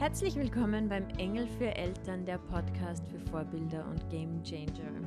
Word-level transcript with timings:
Herzlich 0.00 0.34
willkommen 0.34 0.88
beim 0.88 1.06
Engel 1.18 1.46
für 1.58 1.76
Eltern, 1.76 2.24
der 2.24 2.38
Podcast 2.38 3.06
für 3.08 3.18
Vorbilder 3.30 3.84
und 3.90 4.08
Game 4.08 4.42
Changer. 4.42 4.98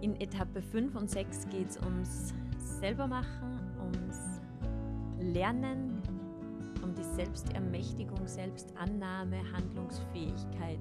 In 0.00 0.20
Etappe 0.20 0.60
5 0.60 0.96
und 0.96 1.08
6 1.08 1.48
geht 1.48 1.70
es 1.70 1.76
ums 1.76 2.34
Selbermachen, 2.80 3.60
ums 3.80 4.40
Lernen, 5.20 6.02
um 6.82 6.92
die 6.92 7.04
Selbstermächtigung, 7.04 8.26
Selbstannahme, 8.26 9.36
Handlungsfähigkeit. 9.52 10.80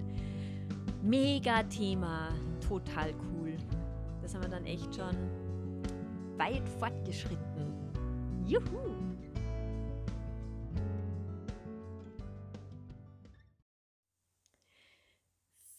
Mega 1.04 1.62
Thema, 1.62 2.30
total 2.68 3.12
cool. 3.12 3.58
Das 4.24 4.34
haben 4.34 4.42
wir 4.42 4.50
dann 4.50 4.66
echt 4.66 4.96
schon 4.96 5.16
weit 6.36 6.68
fortgeschritten. 6.80 7.76
Juhu! 8.48 9.01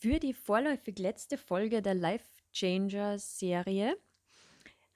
Für 0.03 0.19
die 0.19 0.35
vorläufig 0.35 0.99
letzte 0.99 1.39
Folge 1.39 1.81
der 1.81 1.95
Life 1.95 2.27
Changer 2.53 3.21
Serie 3.21 3.97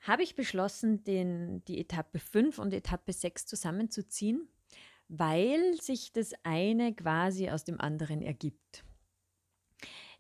habe 0.01 0.25
ich 0.25 0.35
beschlossen, 0.35 1.05
den, 1.05 1.65
die 1.67 1.79
Etappe 1.79 2.19
5 2.19 2.59
und 2.59 2.75
Etappe 2.75 3.13
6 3.13 3.47
zusammenzuziehen, 3.47 4.49
weil 5.07 5.81
sich 5.81 6.13
das 6.13 6.33
eine 6.43 6.93
quasi 6.93 7.51
aus 7.51 7.63
dem 7.63 7.81
anderen 7.81 8.21
ergibt. 8.21 8.85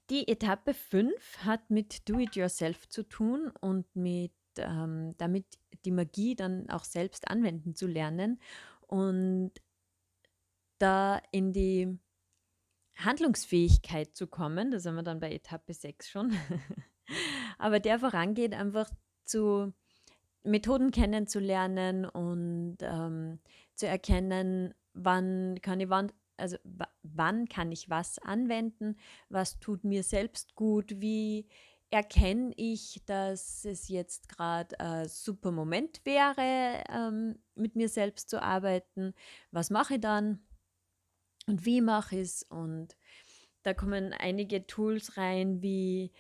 Die 0.08 0.28
Etappe 0.28 0.72
5 0.72 1.38
hat 1.38 1.68
mit 1.68 2.08
Do-it-yourself 2.08 2.88
zu 2.88 3.02
tun 3.02 3.50
und 3.60 3.86
mit 3.96 4.30
ähm, 4.56 5.16
damit 5.18 5.46
die 5.84 5.90
Magie 5.90 6.36
dann 6.36 6.70
auch 6.70 6.84
selbst 6.84 7.26
anwenden 7.26 7.74
zu 7.74 7.88
lernen 7.88 8.40
und 8.86 9.50
da 10.78 11.20
in 11.32 11.52
die 11.52 11.98
Handlungsfähigkeit 12.96 14.16
zu 14.16 14.26
kommen, 14.26 14.70
da 14.70 14.78
sind 14.78 14.94
wir 14.94 15.02
dann 15.02 15.20
bei 15.20 15.32
Etappe 15.32 15.74
6 15.74 16.08
schon, 16.08 16.32
aber 17.58 17.80
der 17.80 17.98
vorangeht 17.98 18.54
einfach 18.54 18.90
zu 19.24 19.72
Methoden 20.42 20.90
kennenzulernen 20.90 22.04
und 22.04 22.78
ähm, 22.80 23.40
zu 23.74 23.86
erkennen, 23.86 24.74
wann 24.94 25.58
kann 25.60 25.80
ich 25.80 25.90
wann, 25.90 26.12
also 26.36 26.56
wann 27.02 27.48
kann 27.48 27.72
ich 27.72 27.90
was 27.90 28.18
anwenden, 28.18 28.96
was 29.28 29.58
tut 29.58 29.84
mir 29.84 30.02
selbst 30.02 30.54
gut, 30.54 31.00
wie 31.00 31.48
erkenne 31.90 32.52
ich, 32.56 33.02
dass 33.06 33.64
es 33.64 33.88
jetzt 33.88 34.28
gerade 34.28 34.78
ein 34.80 35.08
super 35.08 35.52
Moment 35.52 36.00
wäre, 36.04 36.82
ähm, 36.90 37.38
mit 37.54 37.76
mir 37.76 37.88
selbst 37.88 38.28
zu 38.30 38.42
arbeiten, 38.42 39.14
was 39.50 39.70
mache 39.70 39.94
ich 39.94 40.00
dann 40.00 40.40
und 41.46 41.64
wie 41.64 41.80
mache 41.80 42.16
ich 42.16 42.22
es 42.22 42.42
und 42.42 42.96
da 43.62 43.74
kommen 43.74 44.12
einige 44.12 44.66
Tools 44.66 45.16
rein 45.16 45.60
wie 45.60 46.12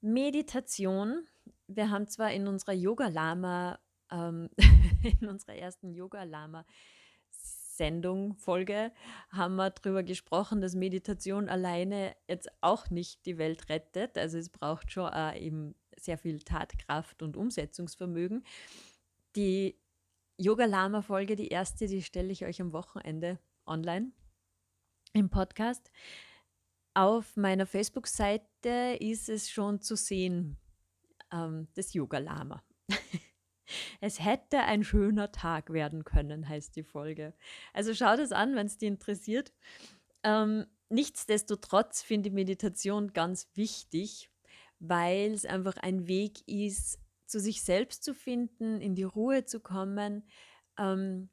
Meditation. 0.00 1.26
Wir 1.66 1.90
haben 1.90 2.08
zwar 2.08 2.32
in 2.32 2.46
unserer 2.46 2.72
Yoga-Lama, 2.72 3.78
ähm, 4.10 4.48
in 5.20 5.28
unserer 5.28 5.54
ersten 5.54 5.92
Yoga-Lama 5.92 6.64
Sendung, 7.30 8.36
Folge, 8.36 8.92
haben 9.30 9.56
wir 9.56 9.68
darüber 9.68 10.02
gesprochen, 10.02 10.60
dass 10.60 10.74
Meditation 10.74 11.48
alleine 11.48 12.16
jetzt 12.28 12.48
auch 12.60 12.88
nicht 12.88 13.26
die 13.26 13.36
Welt 13.36 13.68
rettet. 13.68 14.16
Also 14.16 14.38
es 14.38 14.48
braucht 14.48 14.90
schon 14.90 15.12
auch 15.12 15.34
eben 15.34 15.74
sehr 15.98 16.16
viel 16.16 16.40
Tatkraft 16.40 17.22
und 17.22 17.36
Umsetzungsvermögen. 17.36 18.44
Die 19.36 19.76
Yoga-Lama-Folge, 20.38 21.36
die 21.36 21.48
erste, 21.48 21.86
die 21.86 22.02
stelle 22.02 22.32
ich 22.32 22.46
euch 22.46 22.62
am 22.62 22.72
Wochenende 22.72 23.38
online 23.66 24.12
im 25.14 25.30
Podcast. 25.30 25.90
Auf 26.92 27.36
meiner 27.36 27.66
Facebook-Seite 27.66 28.98
ist 29.00 29.28
es 29.28 29.48
schon 29.48 29.80
zu 29.80 29.96
sehen, 29.96 30.58
ähm, 31.32 31.68
das 31.74 31.94
Yoga-Lama. 31.94 32.62
es 34.00 34.22
hätte 34.22 34.60
ein 34.60 34.84
schöner 34.84 35.32
Tag 35.32 35.72
werden 35.72 36.04
können, 36.04 36.48
heißt 36.48 36.76
die 36.76 36.82
Folge. 36.82 37.32
Also 37.72 37.94
schau 37.94 38.16
das 38.16 38.32
an, 38.32 38.54
wenn 38.56 38.66
es 38.66 38.76
dich 38.76 38.88
interessiert. 38.88 39.52
Ähm, 40.24 40.66
nichtsdestotrotz 40.88 42.02
finde 42.02 42.28
ich 42.28 42.34
Meditation 42.34 43.12
ganz 43.12 43.48
wichtig, 43.54 44.30
weil 44.80 45.32
es 45.32 45.44
einfach 45.44 45.76
ein 45.76 46.08
Weg 46.08 46.46
ist, 46.48 46.98
zu 47.26 47.38
sich 47.38 47.62
selbst 47.62 48.02
zu 48.02 48.14
finden, 48.14 48.80
in 48.80 48.94
die 48.94 49.04
Ruhe 49.04 49.44
zu 49.44 49.60
kommen. 49.60 50.28
Ähm, 50.76 51.30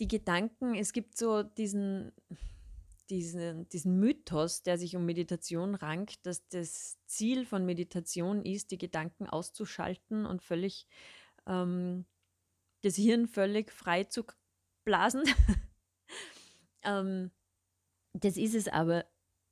die 0.00 0.08
Gedanken, 0.08 0.74
es 0.74 0.92
gibt 0.92 1.16
so 1.16 1.42
diesen, 1.42 2.12
diesen, 3.10 3.68
diesen 3.68 3.98
Mythos, 3.98 4.62
der 4.62 4.78
sich 4.78 4.96
um 4.96 5.04
Meditation 5.04 5.74
rankt, 5.74 6.24
dass 6.24 6.46
das 6.48 6.98
Ziel 7.06 7.44
von 7.44 7.66
Meditation 7.66 8.44
ist, 8.44 8.70
die 8.70 8.78
Gedanken 8.78 9.28
auszuschalten 9.28 10.26
und 10.26 10.42
völlig 10.42 10.86
ähm, 11.46 12.06
das 12.82 12.96
Hirn 12.96 13.26
völlig 13.26 13.72
frei 13.72 14.04
zu 14.04 14.24
blasen. 14.84 15.24
ähm, 16.82 17.30
das 18.12 18.36
ist 18.36 18.54
es 18.54 18.68
aber 18.68 19.04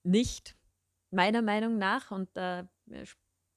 nicht, 0.02 0.56
meiner 1.10 1.42
Meinung 1.42 1.78
nach, 1.78 2.10
und 2.10 2.30
da 2.36 2.68
äh, 2.90 3.04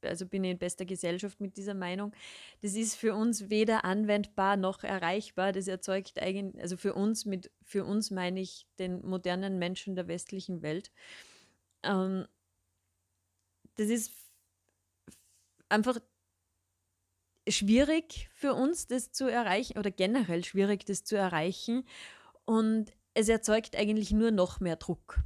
also 0.06 0.26
bin 0.26 0.44
ich 0.44 0.52
in 0.52 0.58
bester 0.58 0.86
Gesellschaft 0.86 1.40
mit 1.40 1.58
dieser 1.58 1.74
Meinung. 1.74 2.14
Das 2.62 2.76
ist 2.76 2.96
für 2.96 3.16
uns 3.16 3.50
weder 3.50 3.86
anwendbar 3.86 4.58
noch 4.58 4.84
erreichbar. 4.84 5.52
Das 5.52 5.68
erzeugt 5.68 6.20
eigentlich, 6.20 6.62
also 6.62 6.78
für 6.78 6.94
uns, 6.94 7.26
mit, 7.26 7.52
für 7.64 7.86
uns 7.86 8.12
meine 8.12 8.40
ich 8.40 8.66
den 8.80 9.06
modernen 9.06 9.60
Menschen 9.60 9.96
der 9.96 10.08
westlichen 10.08 10.62
Welt. 10.62 10.92
Ähm, 11.84 12.28
das 13.76 13.88
ist 13.88 14.12
einfach 15.70 16.00
schwierig 17.48 18.30
für 18.34 18.54
uns, 18.54 18.88
das 18.88 19.12
zu 19.12 19.28
erreichen, 19.28 19.78
oder 19.78 19.92
generell 19.92 20.44
schwierig, 20.44 20.86
das 20.86 21.04
zu 21.04 21.16
erreichen. 21.16 21.84
Und 22.46 22.92
es 23.14 23.30
erzeugt 23.30 23.76
eigentlich 23.76 24.12
nur 24.12 24.32
noch 24.32 24.60
mehr 24.60 24.76
Druck 24.76 25.20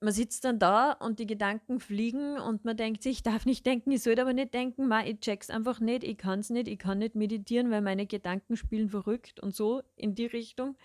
man 0.00 0.14
sitzt 0.14 0.44
dann 0.44 0.58
da 0.58 0.92
und 0.92 1.18
die 1.18 1.26
Gedanken 1.26 1.78
fliegen 1.78 2.38
und 2.38 2.64
man 2.64 2.76
denkt 2.76 3.02
sich, 3.02 3.18
ich 3.18 3.22
darf 3.22 3.44
nicht 3.44 3.66
denken, 3.66 3.90
ich 3.90 4.02
sollte 4.02 4.22
aber 4.22 4.32
nicht 4.32 4.54
denken, 4.54 4.88
ma, 4.88 5.04
ich 5.04 5.20
check's 5.20 5.50
einfach 5.50 5.78
nicht, 5.78 6.04
ich 6.04 6.16
kann 6.16 6.40
es 6.40 6.48
nicht, 6.48 6.68
ich 6.68 6.78
kann 6.78 6.98
nicht 6.98 7.14
meditieren, 7.14 7.70
weil 7.70 7.82
meine 7.82 8.06
Gedanken 8.06 8.56
spielen 8.56 8.88
verrückt 8.88 9.40
und 9.40 9.54
so 9.54 9.82
in 9.96 10.14
die 10.14 10.26
Richtung. 10.26 10.76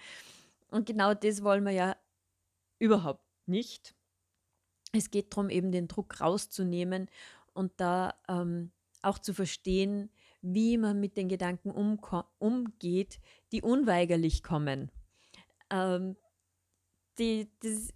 Und 0.70 0.86
genau 0.86 1.14
das 1.14 1.44
wollen 1.44 1.64
wir 1.64 1.72
ja 1.72 1.96
überhaupt 2.78 3.24
nicht. 3.46 3.96
Es 4.92 5.12
geht 5.12 5.32
darum, 5.32 5.50
eben 5.50 5.72
den 5.72 5.88
Druck 5.88 6.20
rauszunehmen 6.20 7.10
und 7.54 7.72
da 7.78 8.16
ähm, 8.28 8.72
auch 9.02 9.20
zu 9.20 9.34
verstehen, 9.34 10.10
wie 10.42 10.78
man 10.78 11.00
mit 11.00 11.16
den 11.16 11.30
Gedanken 11.30 11.72
umgeht, 11.72 13.20
die 13.52 13.62
unweigerlich 13.62 14.44
kommen. 14.44 14.92
Ähm, 15.70 16.18
die, 17.18 17.50
das 17.62 17.94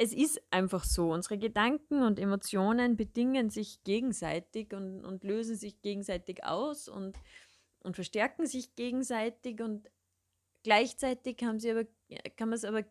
es 0.00 0.14
ist 0.14 0.40
einfach 0.50 0.84
so. 0.84 1.12
Unsere 1.12 1.36
Gedanken 1.36 2.02
und 2.02 2.18
Emotionen 2.18 2.96
bedingen 2.96 3.50
sich 3.50 3.84
gegenseitig 3.84 4.72
und, 4.72 5.04
und 5.04 5.24
lösen 5.24 5.56
sich 5.56 5.82
gegenseitig 5.82 6.42
aus 6.42 6.88
und, 6.88 7.18
und 7.80 7.96
verstärken 7.96 8.46
sich 8.46 8.74
gegenseitig 8.76 9.60
und 9.60 9.90
gleichzeitig 10.62 11.42
haben 11.42 11.58
sie 11.58 11.72
aber, 11.72 11.84
kann 12.36 12.48
man 12.48 12.54
es 12.54 12.64
aber 12.64 12.82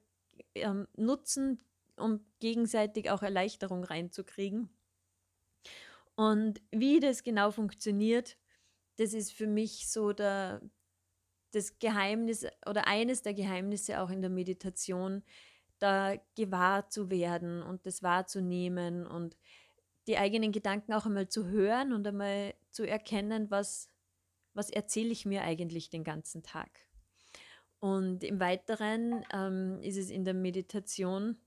ähm, 0.54 0.88
nutzen, 0.98 1.60
um 1.98 2.24
gegenseitig 2.38 3.10
auch 3.10 3.24
Erleichterung 3.24 3.84
reinzukriegen. 3.84 4.70
Und 6.14 6.62
wie 6.70 7.00
das 7.00 7.24
genau 7.24 7.50
funktioniert, 7.50 8.38
das 8.98 9.14
ist 9.14 9.34
für 9.34 9.48
mich 9.48 9.90
so 9.90 10.14
der, 10.14 10.62
das 11.54 11.80
Geheimnis 11.80 12.46
oder 12.68 12.86
eines 12.86 13.24
der 13.24 13.34
Geheimnisse 13.34 14.00
auch 14.00 14.12
in 14.12 14.22
der 14.22 14.30
Meditation, 14.30 15.24
da 15.80 16.16
gewahr 16.36 16.90
zu 16.90 17.10
werden 17.10 17.62
und 17.64 17.86
das 17.86 18.04
wahrzunehmen 18.04 19.08
und 19.08 19.38
die 20.08 20.18
eigenen 20.18 20.52
Gedanken 20.52 20.94
auch 20.94 21.06
einmal 21.06 21.30
zu 21.30 21.48
hören 21.48 21.94
und 21.94 22.06
einmal 22.08 22.54
zu 22.72 22.88
erkennen, 22.88 23.52
was, 23.52 23.90
was 24.54 24.70
erzähle 24.70 25.10
ich 25.10 25.26
mir 25.26 25.44
eigentlich 25.44 25.90
den 25.90 26.04
ganzen 26.04 26.44
Tag. 26.44 26.70
Und 27.80 28.24
im 28.24 28.40
Weiteren 28.40 29.26
ähm, 29.32 29.80
ist 29.82 29.98
es 29.98 30.10
in 30.10 30.26
der 30.26 30.34
Meditation, 30.34 31.38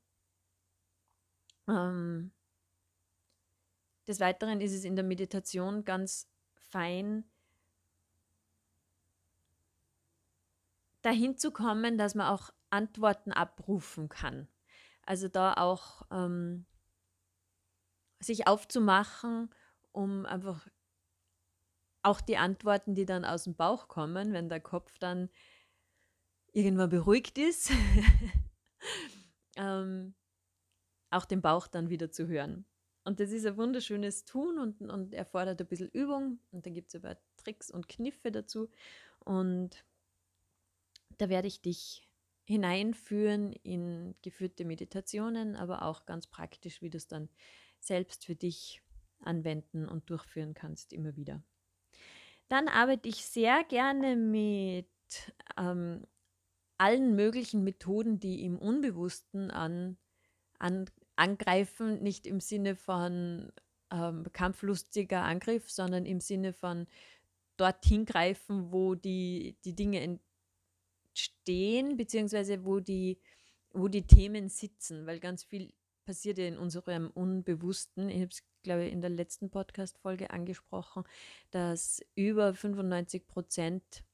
ähm, 1.69 2.33
des 4.09 4.19
Weiteren 4.21 4.61
ist 4.61 4.73
es 4.73 4.85
in 4.85 4.97
der 4.97 5.05
Meditation 5.05 5.85
ganz 5.85 6.29
fein, 6.55 7.25
dahin 11.03 11.37
zu 11.37 11.51
kommen, 11.51 11.99
dass 11.99 12.15
man 12.15 12.29
auch 12.29 12.51
Antworten 12.73 13.33
abrufen 13.33 14.09
kann. 14.09 14.49
Also 15.05 15.29
da 15.29 15.55
auch 15.55 16.03
ähm, 16.11 16.67
sich 18.21 18.47
aufzumachen, 18.47 19.51
um 19.93 20.27
einfach 20.27 20.67
auch 22.03 22.21
die 22.21 22.37
Antworten, 22.37 22.95
die 22.95 23.07
dann 23.07 23.25
aus 23.25 23.45
dem 23.45 23.55
Bauch 23.55 23.89
kommen, 23.89 24.33
wenn 24.33 24.49
der 24.49 24.61
Kopf 24.61 24.99
dann 24.99 25.29
irgendwann 26.53 26.91
beruhigt 26.91 27.39
ist, 27.39 27.71
ähm, 29.57 30.15
auch 31.11 31.25
den 31.25 31.43
Bauch 31.43 31.67
dann 31.67 31.91
wieder 31.91 32.11
zu 32.11 32.27
hören. 32.27 32.65
Und 33.05 33.19
das 33.19 33.31
ist 33.31 33.47
ein 33.47 33.57
wunderschönes 33.57 34.25
Tun 34.25 34.59
und, 34.59 34.81
und 34.81 35.15
erfordert 35.15 35.61
ein 35.61 35.67
bisschen 35.67 35.89
Übung. 35.89 36.39
Und 36.53 36.67
da 36.67 36.71
gibt 36.71 36.89
es 36.89 37.03
aber 37.03 37.19
Tricks 37.37 37.71
und 37.71 37.89
Kniffe 37.89 38.31
dazu. 38.31 38.71
Und 39.21 39.85
da 41.19 41.29
werde 41.29 41.49
ich 41.49 41.61
dich 41.61 42.09
hineinführen 42.53 43.53
in 43.53 44.15
geführte 44.23 44.65
Meditationen, 44.65 45.57
aber 45.57 45.83
auch 45.83 46.07
ganz 46.07 46.27
praktisch, 46.27 46.83
wie 46.83 46.91
du 46.91 46.99
es 46.99 47.09
dann 47.09 47.29
selbst 47.81 48.25
für 48.27 48.37
dich 48.37 48.83
anwenden 49.21 49.89
und 49.89 50.11
durchführen 50.11 50.55
kannst, 50.55 50.93
immer 50.93 51.17
wieder. 51.17 51.43
Dann 52.49 52.69
arbeite 52.69 53.09
ich 53.09 53.25
sehr 53.25 53.65
gerne 53.65 54.17
mit 54.17 54.87
ähm, 55.57 56.07
allen 56.79 57.17
möglichen 57.17 57.65
Methoden, 57.65 58.21
die 58.21 58.45
im 58.45 58.59
Unbewussten 58.59 59.51
an, 59.51 59.97
an, 60.59 60.91
angreifen, 61.17 62.03
nicht 62.03 62.27
im 62.27 62.41
Sinne 62.41 62.77
von 62.77 63.53
ähm, 63.91 64.27
kampflustiger 64.33 65.23
Angriff, 65.23 65.71
sondern 65.71 66.05
im 66.05 66.21
Sinne 66.21 66.53
von 66.53 66.87
dorthin 67.57 68.05
greifen, 68.05 68.73
wo 68.73 68.95
die, 68.95 69.57
die 69.65 69.75
Dinge 69.75 70.21
entstehen, 71.13 71.97
beziehungsweise 71.97 72.65
wo 72.65 72.81
die, 72.81 73.19
wo 73.73 73.89
die 73.89 74.07
Themen 74.07 74.49
sitzen, 74.49 75.07
weil 75.07 75.21
ganz 75.21 75.45
viel 75.45 75.73
passiert 76.05 76.39
ja 76.39 76.47
in 76.47 76.59
unserem 76.59 77.11
Unbewussten. 77.11 78.09
Ich 78.09 78.17
habe 78.17 78.31
es, 78.31 78.43
glaube 78.63 78.87
ich, 78.87 78.93
in 78.93 79.01
der 79.01 79.11
letzten 79.11 79.51
Podcast-Folge 79.51 80.31
angesprochen, 80.31 81.05
dass 81.51 82.01
über 82.15 82.55
95 82.55 83.27
Prozent 83.27 84.05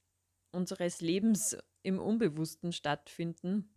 unseres 0.51 1.01
Lebens 1.01 1.57
im 1.83 1.99
Unbewussten 1.99 2.73
stattfinden 2.73 3.73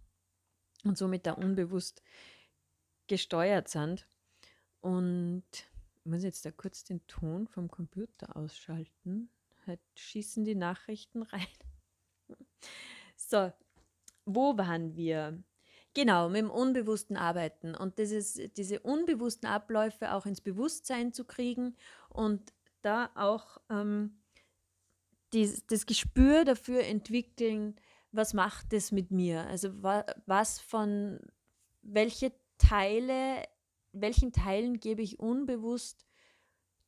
und 0.85 0.99
somit 0.99 1.27
da 1.27 1.33
unbewusst 1.33 2.03
gesteuert 3.07 3.69
sind. 3.69 4.07
Und 4.81 5.45
ich 5.53 6.05
muss 6.05 6.25
jetzt 6.25 6.45
da 6.45 6.51
kurz 6.51 6.85
den 6.85 7.07
Ton 7.07 7.47
vom 7.47 7.71
Computer 7.71 8.37
ausschalten. 8.37 9.31
Halt 9.67 9.81
schießen 9.95 10.45
die 10.45 10.57
Nachrichten 10.57 11.23
rein. 11.23 11.47
So, 13.33 13.51
wo 14.27 14.59
waren 14.59 14.95
wir? 14.95 15.43
Genau, 15.95 16.29
mit 16.29 16.43
dem 16.43 16.51
Unbewussten 16.51 17.17
arbeiten 17.17 17.75
und 17.75 17.99
dieses, 17.99 18.39
diese 18.59 18.81
unbewussten 18.81 19.49
Abläufe 19.49 20.13
auch 20.13 20.27
ins 20.27 20.43
Bewusstsein 20.43 21.15
zu 21.15 21.25
kriegen 21.25 21.75
und 22.11 22.53
da 22.83 23.11
auch 23.15 23.59
ähm, 23.71 24.19
dies, 25.33 25.67
das 25.67 25.87
Gespür 25.87 26.45
dafür 26.45 26.85
entwickeln, 26.85 27.77
was 28.11 28.35
macht 28.35 28.75
es 28.75 28.93
mit 28.93 29.11
mir? 29.11 29.47
Also 29.47 29.83
wa, 29.83 30.05
was 30.27 30.61
von, 30.61 31.19
welche 31.81 32.35
Teile, 32.59 33.49
welchen 33.93 34.35
Teilen 34.35 34.79
gebe 34.79 35.01
ich 35.01 35.21
unbewusst 35.21 36.07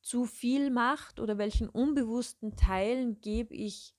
zu 0.03 0.25
viel 0.25 0.69
Macht 0.69 1.19
oder 1.19 1.39
welchen 1.39 1.69
unbewussten 1.69 2.55
Teilen 2.55 3.19
gebe 3.19 3.55
ich 3.55 3.95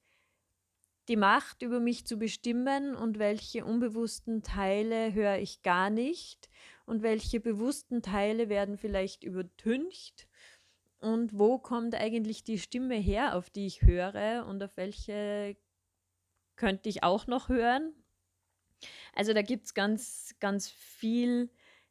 die 1.09 1.17
Macht 1.17 1.63
über 1.63 1.81
mich 1.81 2.07
zu 2.07 2.17
bestimmen 2.17 2.97
und 2.97 3.19
welche 3.19 3.65
unbewussten 3.65 4.43
Teile 4.43 5.13
höre 5.15 5.39
ich 5.39 5.63
gar 5.63 5.91
nicht 5.91 6.49
und 6.85 7.03
welche 7.03 7.41
bewussten 7.41 8.03
Teile 8.03 8.49
werden 8.49 8.77
vielleicht 8.77 9.25
übertüncht 9.25 10.27
und 10.99 11.39
wo 11.39 11.59
kommt 11.59 11.95
eigentlich 11.95 12.45
die 12.45 12.59
Stimme 12.59 12.97
her, 12.97 13.37
auf 13.37 13.51
die 13.51 13.67
ich 13.67 13.83
höre 13.83 14.47
und 14.47 14.63
auf 14.63 14.77
welche 14.77 15.57
könnte 16.57 16.89
ich 16.89 17.03
auch 17.03 17.27
noch 17.27 17.49
hören. 17.49 17.93
Also 19.15 19.33
da 19.33 19.43
gibt 19.43 19.67
es 19.67 19.75
ganz, 19.75 20.35
ganz 20.41 20.69
viel 20.69 21.51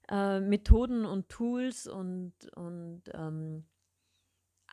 äh, 0.09 0.39
Methoden 0.39 1.05
und 1.05 1.29
Tools 1.29 1.87
und, 1.87 2.33
und 2.55 3.03
ähm, 3.13 3.65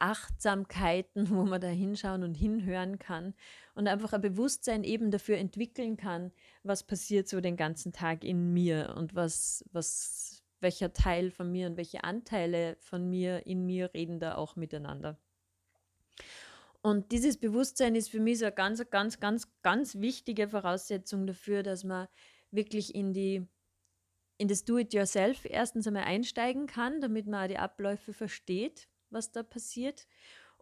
Achtsamkeiten, 0.02 1.30
wo 1.30 1.44
man 1.44 1.60
da 1.60 1.68
hinschauen 1.68 2.22
und 2.24 2.34
hinhören 2.34 2.98
kann 2.98 3.34
und 3.74 3.88
einfach 3.88 4.12
ein 4.12 4.20
Bewusstsein 4.20 4.84
eben 4.84 5.10
dafür 5.10 5.38
entwickeln 5.38 5.96
kann, 5.96 6.32
was 6.62 6.82
passiert 6.82 7.28
so 7.28 7.40
den 7.40 7.56
ganzen 7.56 7.92
Tag 7.92 8.24
in 8.24 8.52
mir 8.52 8.94
und 8.96 9.14
was, 9.14 9.64
was, 9.72 10.42
welcher 10.60 10.92
Teil 10.92 11.30
von 11.30 11.50
mir 11.50 11.68
und 11.68 11.76
welche 11.76 12.04
Anteile 12.04 12.76
von 12.80 13.08
mir 13.08 13.46
in 13.46 13.64
mir 13.64 13.94
reden 13.94 14.18
da 14.18 14.34
auch 14.34 14.56
miteinander. 14.56 15.18
Und 16.82 17.12
dieses 17.12 17.38
Bewusstsein 17.38 17.94
ist 17.94 18.10
für 18.10 18.18
mich 18.18 18.40
so 18.40 18.46
eine 18.46 18.54
ganz, 18.54 18.90
ganz, 18.90 19.20
ganz, 19.20 19.48
ganz 19.62 19.94
wichtige 20.00 20.48
Voraussetzung 20.48 21.28
dafür, 21.28 21.62
dass 21.62 21.84
man 21.84 22.08
wirklich 22.50 22.94
in 22.94 23.12
die 23.12 23.46
in 24.38 24.48
das 24.48 24.64
Do-it-yourself 24.64 25.44
erstens 25.44 25.86
einmal 25.86 26.02
einsteigen 26.02 26.66
kann, 26.66 27.00
damit 27.00 27.28
man 27.28 27.44
auch 27.44 27.48
die 27.48 27.58
Abläufe 27.58 28.12
versteht, 28.12 28.88
was 29.12 29.32
da 29.32 29.42
passiert. 29.42 30.06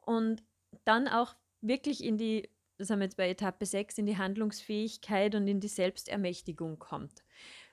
Und 0.03 0.43
dann 0.85 1.09
auch 1.09 1.35
wirklich 1.61 2.05
in 2.05 2.17
die, 2.17 2.49
das 2.79 2.91
haben 2.91 3.01
wir 3.01 3.07
jetzt 3.07 3.17
bei 3.17 3.29
Etappe 3.29 3.67
6, 3.67 3.99
in 3.99 4.07
die 4.07 4.19
Handlungsfähigkeit 4.19 5.35
und 5.35 5.47
in 5.47 5.61
die 5.61 5.69
Selbstermächtigung 5.69 6.79
kommt. 6.79 7.25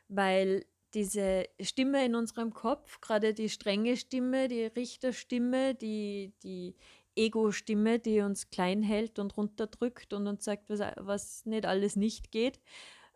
Weil 0.08 0.66
diese 0.94 1.46
Stimme 1.62 2.06
in 2.06 2.16
unserem 2.16 2.54
Kopf, 2.54 3.02
gerade 3.02 3.34
die 3.34 3.50
strenge 3.50 3.98
Stimme, 3.98 4.48
die 4.48 4.64
Richterstimme, 4.64 5.76
die, 5.76 6.34
die 6.44 6.76
Ego-Stimme, 7.16 8.00
die 8.00 8.22
uns 8.22 8.50
klein 8.50 8.84
hält 8.84 9.20
und 9.20 9.36
runterdrückt 9.36 10.14
und 10.14 10.28
uns 10.28 10.46
sagt, 10.46 10.70
was, 10.70 10.80
was 10.98 11.46
nicht 11.46 11.66
alles 11.66 11.96
nicht 11.96 12.32
geht. 12.32 12.60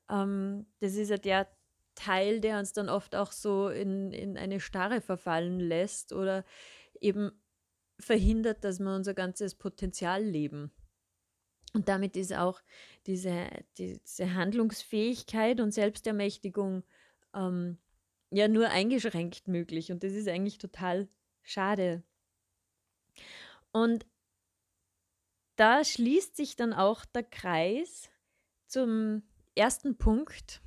Ähm, 0.09 0.65
das 0.79 0.95
ist 0.95 1.09
ja 1.09 1.17
der 1.17 1.47
Teil, 1.95 2.41
der 2.41 2.59
uns 2.59 2.73
dann 2.73 2.89
oft 2.89 3.15
auch 3.15 3.31
so 3.31 3.69
in, 3.69 4.11
in 4.11 4.37
eine 4.37 4.59
Starre 4.59 5.01
verfallen 5.01 5.59
lässt 5.59 6.13
oder 6.13 6.43
eben 6.99 7.31
verhindert, 8.01 8.63
dass 8.63 8.79
wir 8.79 8.95
unser 8.95 9.13
ganzes 9.13 9.55
Potenzial 9.55 10.23
leben. 10.23 10.71
Und 11.73 11.87
damit 11.87 12.17
ist 12.17 12.33
auch 12.33 12.61
diese, 13.05 13.47
diese 13.77 14.33
Handlungsfähigkeit 14.33 15.61
und 15.61 15.71
Selbstermächtigung 15.71 16.83
ähm, 17.33 17.77
ja 18.29 18.47
nur 18.47 18.69
eingeschränkt 18.69 19.47
möglich. 19.47 19.91
Und 19.91 20.03
das 20.03 20.13
ist 20.13 20.27
eigentlich 20.27 20.57
total 20.57 21.07
schade. 21.43 22.03
Und 23.71 24.05
da 25.55 25.83
schließt 25.83 26.35
sich 26.35 26.55
dann 26.55 26.73
auch 26.73 27.05
der 27.05 27.23
Kreis 27.23 28.09
zum 28.67 29.23
ersten 29.55 29.97
Punkt, 29.97 30.61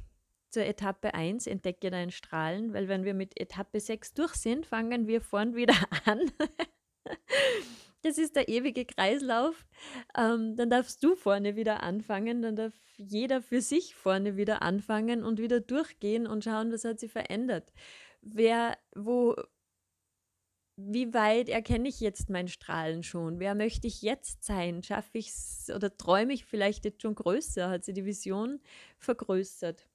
zur 0.50 0.64
Etappe 0.64 1.14
1, 1.14 1.48
entdecke 1.48 1.90
deinen 1.90 2.12
Strahlen, 2.12 2.72
weil 2.72 2.86
wenn 2.86 3.04
wir 3.04 3.12
mit 3.12 3.40
Etappe 3.40 3.80
6 3.80 4.14
durch 4.14 4.34
sind, 4.34 4.66
fangen 4.66 5.08
wir 5.08 5.20
vorn 5.20 5.56
wieder 5.56 5.74
an. 6.04 6.30
Das 8.02 8.18
ist 8.18 8.36
der 8.36 8.48
ewige 8.48 8.84
Kreislauf. 8.84 9.66
Ähm, 10.16 10.56
dann 10.56 10.70
darfst 10.70 11.02
du 11.02 11.16
vorne 11.16 11.56
wieder 11.56 11.82
anfangen, 11.82 12.42
dann 12.42 12.56
darf 12.56 12.74
jeder 12.96 13.42
für 13.42 13.60
sich 13.60 13.94
vorne 13.94 14.36
wieder 14.36 14.62
anfangen 14.62 15.24
und 15.24 15.40
wieder 15.40 15.60
durchgehen 15.60 16.26
und 16.26 16.44
schauen, 16.44 16.72
was 16.72 16.84
hat 16.84 17.00
sich 17.00 17.10
verändert. 17.10 17.72
Wer, 18.20 18.78
wo, 18.94 19.34
wie 20.76 21.14
weit 21.14 21.48
erkenne 21.48 21.88
ich 21.88 22.00
jetzt 22.00 22.30
mein 22.30 22.48
Strahlen 22.48 23.02
schon? 23.02 23.38
Wer 23.38 23.54
möchte 23.54 23.86
ich 23.86 24.02
jetzt 24.02 24.44
sein? 24.44 24.82
Schaffe 24.82 25.18
ich 25.18 25.28
es 25.28 25.70
oder 25.74 25.96
träume 25.96 26.32
ich 26.32 26.44
vielleicht 26.44 26.84
jetzt 26.84 27.02
schon 27.02 27.14
größer? 27.14 27.70
Hat 27.70 27.84
sich 27.84 27.94
die 27.94 28.04
Vision 28.04 28.60
vergrößert? 28.98 29.86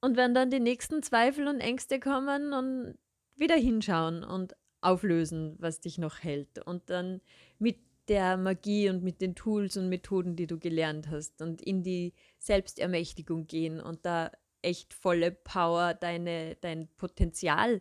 Und 0.00 0.16
wenn 0.16 0.34
dann 0.34 0.50
die 0.50 0.60
nächsten 0.60 1.02
Zweifel 1.02 1.48
und 1.48 1.60
Ängste 1.60 1.98
kommen 1.98 2.52
und 2.52 2.98
wieder 3.36 3.56
hinschauen 3.56 4.24
und 4.24 4.56
auflösen, 4.80 5.56
was 5.58 5.80
dich 5.80 5.98
noch 5.98 6.22
hält. 6.22 6.64
Und 6.64 6.90
dann 6.90 7.20
mit 7.58 7.78
der 8.08 8.36
Magie 8.36 8.88
und 8.88 9.02
mit 9.02 9.20
den 9.20 9.34
Tools 9.34 9.76
und 9.76 9.88
Methoden, 9.88 10.36
die 10.36 10.46
du 10.46 10.58
gelernt 10.58 11.08
hast 11.10 11.42
und 11.42 11.60
in 11.60 11.82
die 11.82 12.14
Selbstermächtigung 12.38 13.46
gehen 13.46 13.80
und 13.80 14.06
da 14.06 14.30
echt 14.62 14.94
volle 14.94 15.32
Power, 15.32 15.94
deine, 15.94 16.56
dein 16.60 16.88
Potenzial 16.96 17.80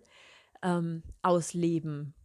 ähm, 0.64 1.04
ausleben. 1.22 2.16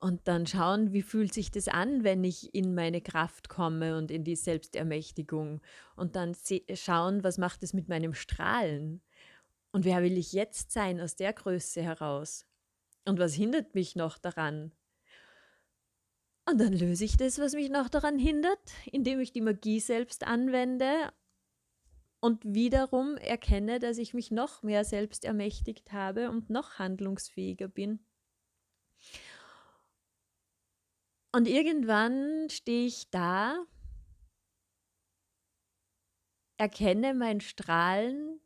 Und 0.00 0.28
dann 0.28 0.46
schauen, 0.46 0.92
wie 0.92 1.00
fühlt 1.00 1.32
sich 1.32 1.50
das 1.50 1.68
an, 1.68 2.04
wenn 2.04 2.24
ich 2.24 2.54
in 2.54 2.74
meine 2.74 3.00
Kraft 3.00 3.48
komme 3.48 3.96
und 3.96 4.10
in 4.10 4.22
die 4.22 4.36
Selbstermächtigung. 4.36 5.62
Und 5.96 6.14
dann 6.14 6.36
schauen, 6.74 7.24
was 7.24 7.38
macht 7.38 7.62
es 7.62 7.72
mit 7.72 7.88
meinem 7.88 8.12
Strahlen. 8.12 9.00
Und 9.72 9.86
wer 9.86 10.02
will 10.02 10.18
ich 10.18 10.34
jetzt 10.34 10.72
sein 10.72 11.00
aus 11.00 11.16
der 11.16 11.32
Größe 11.32 11.82
heraus? 11.82 12.46
Und 13.04 13.18
was 13.18 13.34
hindert 13.34 13.74
mich 13.74 13.96
noch 13.96 14.18
daran? 14.18 14.72
Und 16.46 16.60
dann 16.60 16.72
löse 16.72 17.04
ich 17.04 17.16
das, 17.16 17.38
was 17.38 17.54
mich 17.54 17.70
noch 17.70 17.88
daran 17.88 18.18
hindert, 18.18 18.72
indem 18.92 19.20
ich 19.20 19.32
die 19.32 19.40
Magie 19.40 19.80
selbst 19.80 20.24
anwende 20.24 21.12
und 22.20 22.42
wiederum 22.44 23.16
erkenne, 23.16 23.78
dass 23.78 23.98
ich 23.98 24.14
mich 24.14 24.30
noch 24.30 24.62
mehr 24.62 24.84
selbst 24.84 25.24
ermächtigt 25.24 25.92
habe 25.92 26.30
und 26.30 26.50
noch 26.50 26.78
handlungsfähiger 26.78 27.68
bin. 27.68 28.04
Und 31.32 31.48
irgendwann 31.48 32.48
stehe 32.48 32.86
ich 32.86 33.10
da, 33.10 33.64
erkenne 36.56 37.12
mein 37.12 37.40
Strahlen, 37.40 38.40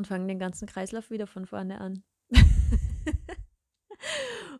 und 0.00 0.06
fange 0.06 0.28
den 0.28 0.38
ganzen 0.38 0.66
Kreislauf 0.66 1.10
wieder 1.10 1.26
von 1.26 1.44
vorne 1.44 1.78
an. 1.78 2.02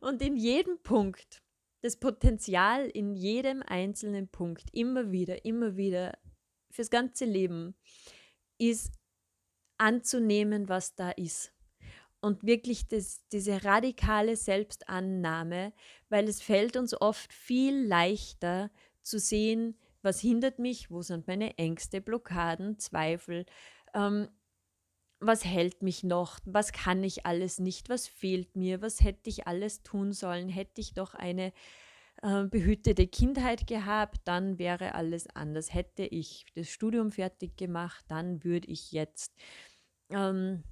und 0.01 0.21
in 0.21 0.37
jedem 0.37 0.83
Punkt, 0.83 1.43
das 1.81 1.99
Potenzial 1.99 2.91
in 2.91 3.15
jedem 3.15 3.63
einzelnen 3.63 4.29
Punkt, 4.29 4.69
immer 4.75 5.13
wieder, 5.13 5.47
immer 5.47 5.79
wieder, 5.79 6.19
fürs 6.71 6.91
ganze 6.91 7.25
Leben, 7.25 7.75
ist 8.59 8.93
anzunehmen, 9.79 10.69
was 10.69 10.95
da 10.95 11.11
ist. 11.11 11.55
Und 12.21 12.45
wirklich 12.45 12.87
das, 12.87 13.27
diese 13.33 13.65
radikale 13.65 14.37
Selbstannahme, 14.37 15.73
weil 16.11 16.29
es 16.29 16.43
fällt 16.43 16.77
uns 16.77 17.01
oft 17.01 17.33
viel 17.33 17.87
leichter 17.87 18.71
zu 19.01 19.19
sehen, 19.19 19.79
was 20.03 20.21
hindert 20.21 20.59
mich, 20.59 20.91
wo 20.91 21.01
sind 21.01 21.27
meine 21.27 21.57
Ängste, 21.57 22.03
Blockaden, 22.03 22.79
Zweifel, 22.79 23.47
ähm, 23.95 24.29
was 25.21 25.45
hält 25.45 25.83
mich 25.83 26.03
noch, 26.03 26.39
was 26.45 26.73
kann 26.73 27.05
ich 27.05 27.27
alles 27.27 27.59
nicht, 27.59 27.89
was 27.89 28.09
fehlt 28.09 28.57
mir, 28.57 28.83
was 28.83 29.03
hätte 29.03 29.29
ich 29.31 29.47
alles 29.47 29.83
tun 29.83 30.13
sollen, 30.13 30.49
hätte 30.49 30.81
ich 30.81 30.95
doch 30.95 31.15
eine 31.15 31.53
äh, 32.23 32.45
behütete 32.45 33.07
Kindheit 33.07 33.67
gehabt, 33.67 34.23
dann 34.25 34.59
wäre 34.59 34.95
alles 34.95 35.29
anders. 35.35 35.73
Hätte 35.73 36.05
ich 36.05 36.47
das 36.55 36.69
Studium 36.69 37.13
fertig 37.13 37.57
gemacht, 37.57 38.05
dann 38.09 38.45
würde 38.45 38.69
ich 38.69 38.93
jetzt 38.93 39.35
ähm, 40.11 40.65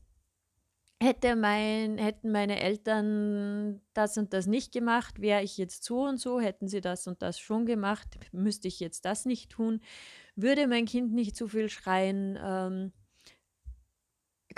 hätte 1.00 1.36
mein, 1.36 1.98
hätten 1.98 2.32
meine 2.32 2.60
Eltern 2.60 3.80
das 3.94 4.18
und 4.18 4.32
das 4.32 4.46
nicht 4.46 4.72
gemacht, 4.72 5.20
wäre 5.20 5.42
ich 5.42 5.56
jetzt 5.56 5.84
so 5.84 6.04
und 6.04 6.18
so, 6.18 6.40
hätten 6.40 6.68
sie 6.68 6.80
das 6.80 7.06
und 7.06 7.22
das 7.22 7.38
schon 7.38 7.66
gemacht, 7.66 8.18
müsste 8.32 8.68
ich 8.68 8.80
jetzt 8.80 9.04
das 9.04 9.24
nicht 9.24 9.50
tun, 9.50 9.80
würde 10.34 10.66
mein 10.66 10.86
Kind 10.86 11.12
nicht 11.12 11.36
zu 11.36 11.48
viel 11.48 11.68
schreien, 11.68 12.38
ähm, 12.42 12.92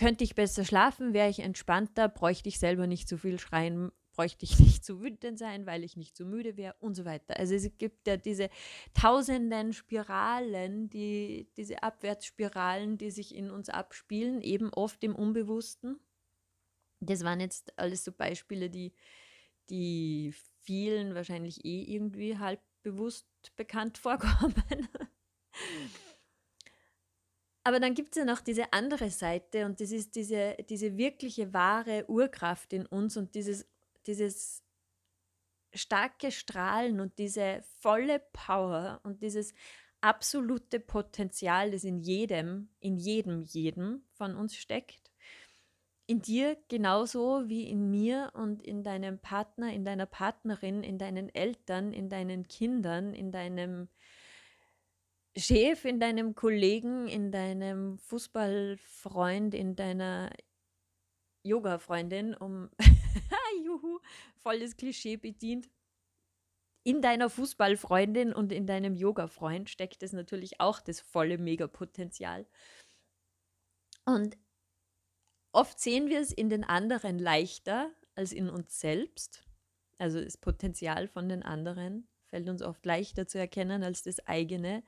könnte 0.01 0.25
ich 0.25 0.35
besser 0.35 0.65
schlafen, 0.65 1.13
wäre 1.13 1.29
ich 1.29 1.41
entspannter, 1.41 2.09
bräuchte 2.09 2.49
ich 2.49 2.59
selber 2.59 2.87
nicht 2.87 3.07
zu 3.07 3.19
viel 3.19 3.39
schreien, 3.39 3.93
bräuchte 4.15 4.47
ich 4.47 4.59
nicht 4.59 4.83
zu 4.83 5.03
wütend 5.03 5.39
sein, 5.39 5.67
weil 5.67 5.85
ich 5.85 5.95
nicht 5.95 6.17
zu 6.17 6.25
müde 6.25 6.57
wäre 6.57 6.75
und 6.81 6.95
so 6.95 7.05
weiter. 7.05 7.37
Also 7.37 7.55
es 7.55 7.71
gibt 7.77 8.09
ja 8.09 8.17
diese 8.17 8.49
tausenden 8.95 9.75
Spiralen, 9.75 10.89
die, 10.89 11.51
diese 11.59 11.83
Abwärtsspiralen, 11.83 12.97
die 12.97 13.11
sich 13.11 13.35
in 13.35 13.51
uns 13.51 13.69
abspielen, 13.69 14.41
eben 14.41 14.73
oft 14.73 15.05
im 15.05 15.15
Unbewussten. 15.15 16.01
Das 17.01 17.23
waren 17.23 17.41
jetzt 17.41 17.79
alles 17.79 18.03
so 18.03 18.11
Beispiele, 18.11 18.71
die, 18.71 18.95
die 19.69 20.33
vielen 20.63 21.15
wahrscheinlich 21.15 21.63
eh 21.67 21.83
irgendwie 21.83 22.39
halb 22.39 22.63
bewusst 22.83 23.27
bekannt 23.55 23.99
vorkommen. 23.99 24.89
Aber 27.63 27.79
dann 27.79 27.95
gibt 27.95 28.11
es 28.11 28.21
ja 28.21 28.25
noch 28.25 28.41
diese 28.41 28.73
andere 28.73 29.11
Seite 29.11 29.67
und 29.67 29.81
das 29.81 29.93
ist 29.93 30.15
diese, 30.17 30.57
diese 30.69 30.97
wirkliche 30.97 31.53
wahre 31.53 32.09
Urkraft 32.09 32.73
in 32.73 32.87
uns 32.87 33.17
und 33.17 33.35
dieses, 33.35 33.67
dieses 34.07 34.63
starke 35.75 36.33
Strahlen 36.33 37.01
und 37.01 37.19
diese 37.19 37.63
volle 37.79 38.23
Power 38.33 39.01
und 39.05 39.23
dieses 39.23 39.53
absolute 40.01 40.81
Potenzial, 40.81 41.71
das 41.71 41.85
in 41.85 41.99
jedem, 41.99 42.71
in 42.81 42.97
jedem, 42.97 43.43
jedem 43.43 44.05
von 44.15 44.35
uns 44.35 44.57
steckt 44.57 45.11
in 46.11 46.21
dir 46.21 46.57
genauso 46.67 47.49
wie 47.49 47.71
in 47.71 47.89
mir 47.89 48.33
und 48.35 48.65
in 48.65 48.83
deinem 48.83 49.21
Partner, 49.21 49.73
in 49.73 49.85
deiner 49.85 50.07
Partnerin, 50.07 50.83
in 50.83 50.99
deinen 50.99 51.33
Eltern, 51.33 51.93
in 51.93 52.09
deinen 52.09 52.49
Kindern, 52.49 53.15
in 53.15 53.31
deinem 53.31 53.87
Chef, 55.37 55.85
in 55.85 56.01
deinem 56.01 56.35
Kollegen, 56.35 57.07
in 57.09 57.31
deinem 57.31 57.99
Fußballfreund, 57.99 59.55
in 59.55 59.77
deiner 59.77 60.31
Yoga-Freundin, 61.45 62.35
um 62.35 62.69
juhu, 63.65 64.01
volles 64.37 64.77
Klischee 64.77 65.17
bedient. 65.17 65.71
In 66.83 67.03
deiner 67.03 67.31
Fußballfreundin 67.31 68.33
und 68.33 68.53
in 68.53 68.67
deinem 68.67 68.95
Yoga-Freund 68.95 69.69
steckt 69.71 70.03
es 70.03 70.13
natürlich 70.13 70.61
auch 70.61 70.81
das 70.81 71.01
volle 71.01 71.39
Megapotenzial. 71.39 72.47
Und 74.05 74.37
Oft 75.53 75.81
sehen 75.81 76.09
wir 76.09 76.21
es 76.21 76.33
in 76.33 76.49
den 76.49 76.63
anderen 76.63 77.19
leichter 77.19 77.91
als 78.15 78.33
in 78.33 78.49
uns 78.49 78.79
selbst. 78.79 79.43
Also 79.99 80.23
das 80.23 80.37
Potenzial 80.37 81.09
von 81.09 81.29
den 81.29 81.43
anderen 81.43 82.07
fällt 82.27 82.49
uns 82.49 82.63
oft 82.63 82.87
leichter 82.87 83.27
zu 83.27 83.39
erkennen 83.39 83.83
als 83.83 84.03
das 84.03 84.25
eigene. 84.27 84.85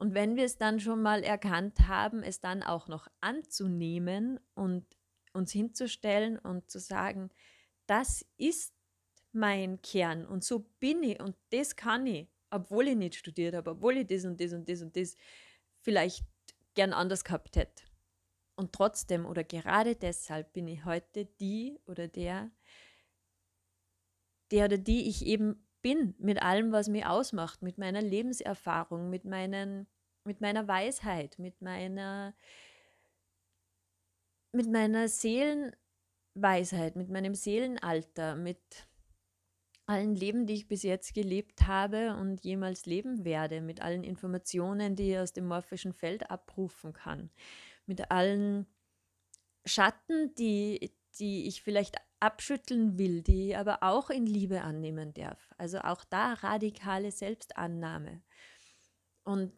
Und 0.00 0.14
wenn 0.14 0.34
wir 0.34 0.44
es 0.44 0.56
dann 0.56 0.80
schon 0.80 1.02
mal 1.02 1.22
erkannt 1.22 1.86
haben, 1.86 2.22
es 2.22 2.40
dann 2.40 2.62
auch 2.62 2.88
noch 2.88 3.06
anzunehmen 3.20 4.40
und 4.54 4.86
uns 5.34 5.52
hinzustellen 5.52 6.38
und 6.38 6.70
zu 6.70 6.80
sagen, 6.80 7.28
das 7.84 8.24
ist 8.38 8.72
mein 9.32 9.82
Kern 9.82 10.24
und 10.24 10.42
so 10.42 10.60
bin 10.80 11.02
ich 11.02 11.20
und 11.20 11.36
das 11.50 11.76
kann 11.76 12.06
ich, 12.06 12.28
obwohl 12.48 12.88
ich 12.88 12.96
nicht 12.96 13.14
studiert 13.14 13.54
habe, 13.54 13.72
obwohl 13.72 13.98
ich 13.98 14.06
das 14.06 14.24
und 14.24 14.40
das 14.40 14.54
und 14.54 14.66
das 14.70 14.80
und 14.80 14.96
das 14.96 15.16
vielleicht 15.82 16.24
gern 16.72 16.94
anders 16.94 17.22
gehabt 17.22 17.56
hätte. 17.56 17.84
Und 18.56 18.72
trotzdem 18.72 19.26
oder 19.26 19.44
gerade 19.44 19.96
deshalb 19.96 20.54
bin 20.54 20.66
ich 20.66 20.82
heute 20.86 21.26
die 21.26 21.78
oder 21.84 22.08
der, 22.08 22.50
der 24.50 24.64
oder 24.64 24.78
die 24.78 25.10
ich 25.10 25.26
eben 25.26 25.62
bin, 25.82 26.14
mit 26.18 26.42
allem, 26.42 26.72
was 26.72 26.88
mich 26.88 27.06
ausmacht, 27.06 27.62
mit 27.62 27.78
meiner 27.78 28.02
Lebenserfahrung, 28.02 29.10
mit, 29.10 29.24
meinen, 29.24 29.86
mit 30.24 30.40
meiner 30.40 30.68
Weisheit, 30.68 31.38
mit 31.38 31.60
meiner, 31.60 32.34
mit 34.52 34.70
meiner 34.70 35.08
Seelenweisheit, 35.08 36.96
mit 36.96 37.08
meinem 37.08 37.34
Seelenalter, 37.34 38.36
mit 38.36 38.88
allen 39.86 40.14
Leben, 40.14 40.46
die 40.46 40.54
ich 40.54 40.68
bis 40.68 40.82
jetzt 40.84 41.14
gelebt 41.14 41.66
habe 41.66 42.14
und 42.14 42.44
jemals 42.44 42.86
leben 42.86 43.24
werde, 43.24 43.60
mit 43.60 43.82
allen 43.82 44.04
Informationen, 44.04 44.94
die 44.94 45.12
ich 45.12 45.18
aus 45.18 45.32
dem 45.32 45.46
morphischen 45.46 45.92
Feld 45.92 46.30
abrufen 46.30 46.92
kann 46.92 47.30
mit 47.90 48.10
allen 48.10 48.66
Schatten, 49.66 50.34
die, 50.36 50.92
die 51.20 51.46
ich 51.46 51.62
vielleicht 51.62 51.96
abschütteln 52.18 52.98
will, 52.98 53.22
die 53.22 53.54
aber 53.54 53.82
auch 53.82 54.10
in 54.10 54.26
Liebe 54.26 54.62
annehmen 54.62 55.14
darf. 55.14 55.54
Also 55.58 55.78
auch 55.78 56.04
da 56.04 56.34
radikale 56.34 57.12
Selbstannahme. 57.12 58.22
Und 59.22 59.52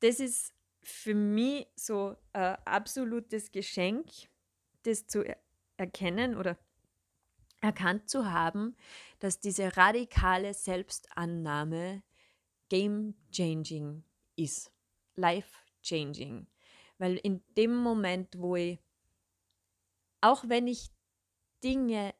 das 0.00 0.20
ist 0.20 0.54
für 0.82 1.14
mich 1.14 1.66
so 1.76 2.16
ein 2.32 2.56
absolutes 2.64 3.52
Geschenk, 3.52 4.10
das 4.82 5.06
zu 5.06 5.24
erkennen 5.76 6.36
oder 6.36 6.58
erkannt 7.60 8.10
zu 8.10 8.30
haben, 8.30 8.76
dass 9.20 9.40
diese 9.40 9.76
radikale 9.76 10.52
Selbstannahme 10.52 12.02
game-changing 12.68 14.04
ist 14.36 14.70
life-changing. 15.16 16.46
Weil 17.04 17.18
in 17.18 17.44
dem 17.54 17.76
Moment, 17.76 18.38
wo 18.38 18.56
ich, 18.56 18.80
auch 20.22 20.48
wenn 20.48 20.66
ich 20.66 20.90
Dinge 21.62 22.14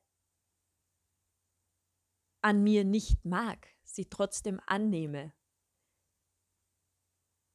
an 2.43 2.63
mir 2.63 2.85
nicht 2.85 3.25
mag, 3.25 3.67
sie 3.83 4.05
trotzdem 4.11 4.61
annehme. 4.67 5.33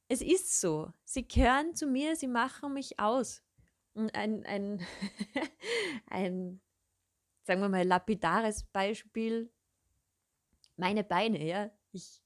Es 0.07 0.24
ist 0.24 0.59
so. 0.59 0.91
Sie 1.03 1.27
gehören 1.27 1.75
zu 1.75 1.86
mir, 1.86 2.15
sie 2.15 2.27
machen 2.27 2.74
mich 2.74 3.00
aus. 3.00 3.43
Ein, 3.93 4.43
ein, 4.48 4.88
ein 6.07 6.62
sagen 7.43 7.62
wir 7.62 7.69
mal, 7.69 7.86
lapidares 7.86 8.63
Beispiel, 8.63 9.53
meine 10.77 11.03
Beine, 11.03 11.45
ja. 11.45 11.69
Ich 11.91 12.24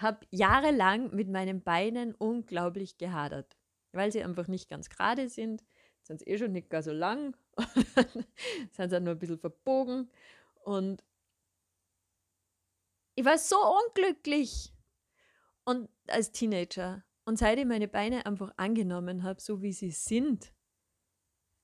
habe 0.00 0.26
jahrelang 0.30 1.14
mit 1.14 1.28
meinen 1.28 1.62
Beinen 1.62 2.14
unglaublich 2.14 2.98
gehadert, 2.98 3.56
weil 3.92 4.10
sie 4.10 4.22
einfach 4.22 4.48
nicht 4.48 4.68
ganz 4.68 4.88
gerade 4.88 5.28
sind. 5.28 5.64
Sind 6.02 6.20
sie 6.20 6.26
eh 6.26 6.38
schon 6.38 6.52
nicht 6.52 6.70
gar 6.70 6.82
so 6.82 6.92
lang, 6.92 7.36
sind 8.72 8.90
sie 8.90 9.00
nur 9.00 9.14
ein 9.14 9.18
bisschen 9.18 9.38
verbogen. 9.38 10.10
Und 10.64 11.04
ich 13.14 13.24
war 13.24 13.38
so 13.38 13.56
unglücklich. 13.56 14.72
Und 15.64 15.88
als 16.08 16.32
Teenager. 16.32 17.04
Und 17.24 17.38
seit 17.38 17.58
ich 17.58 17.66
meine 17.66 17.86
Beine 17.86 18.26
einfach 18.26 18.52
angenommen 18.56 19.22
habe, 19.22 19.40
so 19.40 19.62
wie 19.62 19.72
sie 19.72 19.90
sind, 19.90 20.52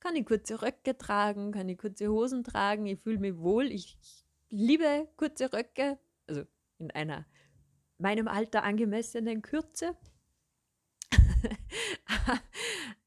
kann 0.01 0.15
ich 0.15 0.27
kurze 0.27 0.63
Röcke 0.63 0.97
tragen, 0.97 1.51
kann 1.51 1.69
ich 1.69 1.79
kurze 1.79 2.09
Hosen 2.09 2.45
tragen, 2.45 2.87
ich 2.87 3.01
fühle 3.01 3.19
mich 3.19 3.39
wohl, 3.39 3.73
ich 3.73 3.99
liebe 4.51 5.09
kurze 5.17 5.53
Röcke, 5.53 5.99
also 6.27 6.45
in 6.79 6.91
einer 6.91 7.27
meinem 7.99 8.29
Alter 8.29 8.63
angemessenen 8.63 9.43
Kürze. 9.43 9.97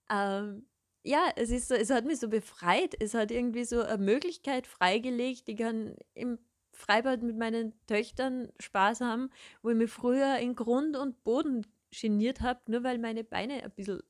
ähm, 0.10 0.66
ja, 1.04 1.32
es, 1.36 1.50
ist 1.50 1.68
so, 1.68 1.76
es 1.76 1.90
hat 1.90 2.06
mich 2.06 2.20
so 2.20 2.30
befreit. 2.30 2.96
Es 3.00 3.14
hat 3.14 3.32
irgendwie 3.32 3.66
so 3.66 3.82
eine 3.82 4.04
Möglichkeit 4.04 4.68
freigelegt. 4.68 5.48
Ich 5.48 5.58
kann 5.58 5.96
im 6.14 6.40
Freibad 6.74 7.22
mit 7.24 7.38
meinen 7.38 7.74
Töchtern 7.88 8.52
Spaß 8.60 9.02
haben, 9.02 9.30
wo 9.62 9.70
ich 9.70 9.78
mich 9.78 9.92
früher 9.92 10.38
in 10.38 10.56
Grund 10.56 10.96
und 10.96 11.24
Boden 11.24 11.66
geniert 11.92 12.42
habe, 12.42 12.62
nur 12.72 12.84
weil 12.84 13.00
meine 13.00 13.24
Beine 13.24 13.64
ein 13.64 13.72
bisschen 13.72 14.02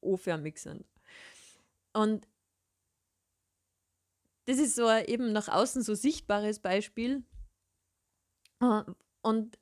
O-förmig 0.00 0.58
sind. 0.58 0.84
Und 1.92 2.26
das 4.46 4.58
ist 4.58 4.74
so 4.74 4.90
eben 4.90 5.32
nach 5.32 5.48
außen 5.48 5.82
so 5.82 5.94
sichtbares 5.94 6.58
Beispiel. 6.58 7.24
Äh, 8.60 8.82
und 9.22 9.58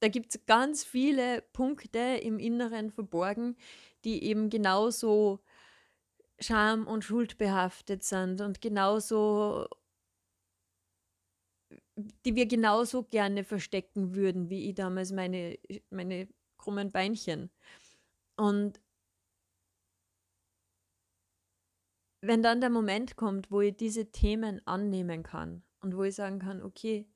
da 0.00 0.08
gibt 0.08 0.34
es 0.34 0.46
ganz 0.46 0.84
viele 0.84 1.42
Punkte 1.52 1.98
im 1.98 2.38
Inneren 2.38 2.90
verborgen, 2.90 3.56
die 4.04 4.24
eben 4.24 4.50
genauso 4.50 5.40
Scham 6.40 6.86
und 6.86 7.02
Schuld 7.02 7.36
behaftet 7.36 8.04
sind 8.04 8.40
und 8.40 8.60
genauso, 8.60 9.66
die 11.96 12.36
wir 12.36 12.46
genauso 12.46 13.02
gerne 13.02 13.42
verstecken 13.42 14.14
würden, 14.14 14.48
wie 14.48 14.68
ich 14.68 14.74
damals 14.74 15.10
meine, 15.12 15.58
meine 15.90 16.28
krummen 16.56 16.92
Beinchen. 16.92 17.50
Und 18.36 18.80
wenn 22.20 22.42
dann 22.42 22.60
der 22.60 22.70
Moment 22.70 23.16
kommt, 23.16 23.50
wo 23.50 23.60
ich 23.60 23.76
diese 23.76 24.12
Themen 24.12 24.64
annehmen 24.66 25.24
kann 25.24 25.64
und 25.80 25.96
wo 25.96 26.04
ich 26.04 26.14
sagen 26.14 26.38
kann, 26.38 26.62
okay, 26.62 27.08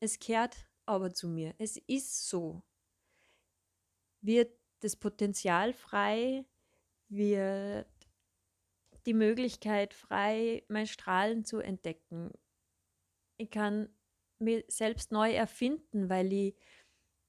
es 0.00 0.18
kehrt 0.18 0.69
aber 0.90 1.12
zu 1.14 1.28
mir, 1.28 1.54
es 1.58 1.76
ist 1.86 2.28
so, 2.28 2.62
wird 4.20 4.52
das 4.80 4.96
Potenzial 4.96 5.72
frei, 5.72 6.44
wird 7.08 7.86
die 9.06 9.14
Möglichkeit 9.14 9.94
frei, 9.94 10.64
mein 10.68 10.86
Strahlen 10.86 11.44
zu 11.44 11.58
entdecken. 11.58 12.32
Ich 13.38 13.50
kann 13.50 13.88
mich 14.38 14.64
selbst 14.68 15.12
neu 15.12 15.32
erfinden, 15.32 16.08
weil 16.08 16.32
ich 16.32 16.56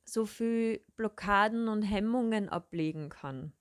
so 0.06 0.26
viel 0.26 0.84
Blockaden 0.96 1.68
und 1.68 1.84
Hemmungen 1.84 2.50
ablegen 2.50 3.10
kann. 3.10 3.54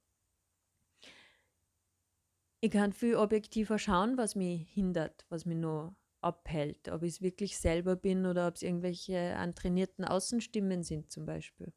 Ich 2.63 2.71
kann 2.71 2.93
viel 2.93 3.17
objektiver 3.17 3.79
schauen, 3.79 4.17
was 4.17 4.35
mich 4.35 4.69
hindert, 4.73 5.27
was 5.29 5.45
mich 5.45 5.57
nur 5.57 5.95
abhält. 6.21 6.89
Ob 6.89 7.03
ich 7.03 7.15
es 7.15 7.23
wirklich 7.23 7.59
selber 7.59 7.97
bin 7.97 8.27
oder 8.27 8.49
ob 8.49 8.57
es 8.57 8.63
irgendwelche 8.63 9.37
antrainierten 9.37 10.05
Außenstimmen 10.05 10.83
sind 10.83 11.11
zum 11.11 11.27
Beispiel. 11.27 11.73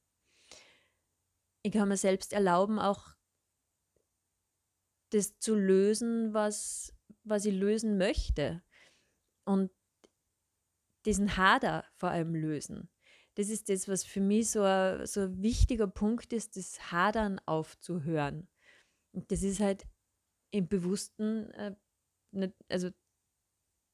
Ich 1.63 1.71
kann 1.71 1.87
mir 1.87 1.97
selbst 1.97 2.33
erlauben, 2.33 2.79
auch 2.79 3.15
das 5.11 5.37
zu 5.39 5.55
lösen, 5.55 6.33
was, 6.33 6.93
was 7.23 7.45
ich 7.45 7.53
lösen 7.53 7.97
möchte. 7.97 8.63
Und 9.45 9.71
diesen 11.05 11.37
Hader 11.37 11.85
vor 11.97 12.09
allem 12.09 12.35
lösen. 12.35 12.89
Das 13.35 13.49
ist 13.49 13.69
das, 13.69 13.87
was 13.87 14.03
für 14.03 14.21
mich 14.21 14.51
so 14.51 14.61
ein, 14.63 15.05
so 15.05 15.21
ein 15.21 15.41
wichtiger 15.41 15.87
Punkt 15.87 16.33
ist, 16.33 16.55
das 16.55 16.91
Hadern 16.91 17.39
aufzuhören. 17.45 18.47
Und 19.11 19.31
das 19.31 19.43
ist 19.43 19.59
halt 19.59 19.85
im 20.51 20.67
Bewussten, 20.67 21.49
äh, 21.51 21.75
nicht, 22.31 22.53
also 22.69 22.89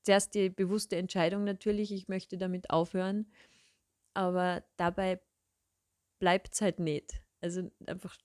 zuerst 0.03 0.33
die 0.35 0.49
bewusste 0.49 0.97
Entscheidung 0.97 1.43
natürlich, 1.43 1.91
ich 1.91 2.07
möchte 2.07 2.37
damit 2.37 2.69
aufhören, 2.69 3.31
aber 4.13 4.63
dabei 4.77 5.21
bleibt 6.19 6.53
es 6.53 6.61
halt 6.61 6.79
nicht. 6.79 7.21
Also 7.41 7.71
einfach 7.85 8.17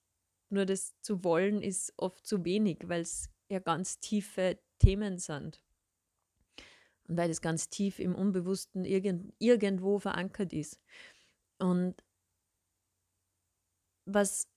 nur 0.51 0.67
das 0.67 0.95
zu 1.01 1.25
wollen 1.25 1.63
ist 1.63 1.93
oft 1.97 2.27
zu 2.27 2.45
wenig, 2.45 2.79
weil 2.85 3.03
es 3.03 3.31
ja 3.49 3.59
ganz 3.59 3.99
tiefe 4.01 4.59
Themen 4.79 5.19
sind. 5.19 5.63
Und 7.07 7.17
weil 7.17 7.31
es 7.31 7.41
ganz 7.41 7.69
tief 7.69 7.99
im 7.99 8.15
Unbewussten 8.15 8.85
irgend, 8.85 9.35
irgendwo 9.39 9.99
verankert 9.99 10.53
ist. 10.53 10.81
Und 11.59 12.03
was 14.07 14.49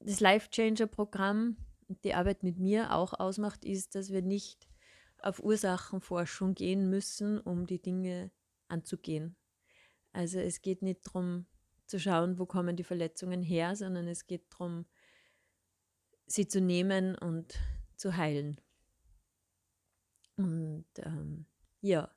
das 0.00 0.20
Life 0.20 0.50
Changer 0.50 0.86
Programm 0.86 1.56
die 2.04 2.14
Arbeit 2.14 2.42
mit 2.42 2.58
mir 2.58 2.94
auch 2.94 3.12
ausmacht, 3.12 3.64
ist, 3.64 3.94
dass 3.94 4.10
wir 4.10 4.22
nicht 4.22 4.68
auf 5.22 5.42
Ursachenforschung 5.42 6.54
gehen 6.54 6.90
müssen, 6.90 7.40
um 7.40 7.66
die 7.66 7.80
Dinge 7.80 8.30
anzugehen. 8.68 9.36
Also 10.12 10.38
es 10.38 10.62
geht 10.62 10.82
nicht 10.82 11.06
darum 11.06 11.46
zu 11.86 11.98
schauen, 11.98 12.38
wo 12.38 12.46
kommen 12.46 12.76
die 12.76 12.84
Verletzungen 12.84 13.42
her, 13.42 13.76
sondern 13.76 14.08
es 14.08 14.26
geht 14.26 14.52
darum, 14.52 14.86
sie 16.26 16.48
zu 16.48 16.60
nehmen 16.60 17.16
und 17.16 17.58
zu 17.96 18.16
heilen. 18.16 18.60
Und 20.36 20.86
ähm, 20.98 21.46
ja, 21.80 22.10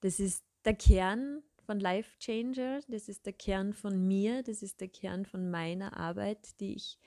das 0.00 0.20
ist 0.20 0.44
der 0.64 0.74
Kern 0.74 1.42
von 1.64 1.80
Life 1.80 2.18
Changer, 2.18 2.80
das 2.88 3.08
ist 3.08 3.26
der 3.26 3.32
Kern 3.32 3.72
von 3.74 4.06
mir, 4.06 4.42
das 4.42 4.62
ist 4.62 4.80
der 4.80 4.88
Kern 4.88 5.26
von 5.26 5.50
meiner 5.50 5.96
Arbeit, 5.96 6.60
die 6.60 6.74
ich 6.74 6.98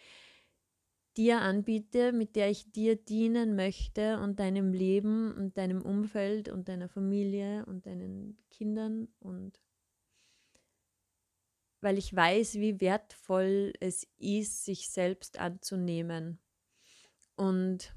dir 1.19 1.41
anbiete, 1.41 2.13
mit 2.13 2.37
der 2.37 2.49
ich 2.49 2.71
dir 2.71 2.95
dienen 2.95 3.57
möchte 3.57 4.19
und 4.19 4.39
deinem 4.39 4.71
Leben 4.71 5.33
und 5.35 5.57
deinem 5.57 5.81
Umfeld 5.81 6.47
und 6.47 6.69
deiner 6.69 6.87
Familie 6.87 7.65
und 7.65 7.85
deinen 7.85 8.37
Kindern 8.49 9.09
und 9.19 9.59
weil 11.81 11.97
ich 11.97 12.15
weiß, 12.15 12.55
wie 12.55 12.79
wertvoll 12.79 13.73
es 13.81 14.07
ist, 14.17 14.63
sich 14.63 14.89
selbst 14.89 15.39
anzunehmen. 15.39 16.39
Und 17.35 17.93